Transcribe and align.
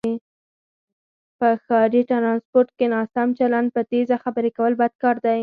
په 1.39 1.49
ښاری 1.65 2.01
ټرانسپورټ 2.11 2.69
کې 2.77 2.85
ناسم 2.95 3.27
چلند، 3.39 3.67
په 3.75 3.81
تیزه 3.91 4.15
خبرې 4.23 4.51
کول 4.57 4.73
بد 4.81 4.93
کاردی 5.03 5.37